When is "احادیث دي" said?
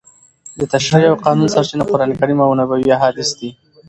2.97-3.49